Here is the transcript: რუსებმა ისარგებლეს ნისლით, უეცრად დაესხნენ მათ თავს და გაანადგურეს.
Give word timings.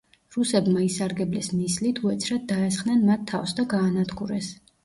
რუსებმა 0.35 0.85
ისარგებლეს 0.85 1.51
ნისლით, 1.59 2.01
უეცრად 2.07 2.49
დაესხნენ 2.53 3.07
მათ 3.11 3.29
თავს 3.33 3.57
და 3.61 3.67
გაანადგურეს. 3.75 4.53